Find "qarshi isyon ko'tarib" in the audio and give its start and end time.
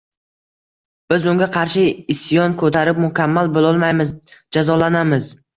1.57-3.05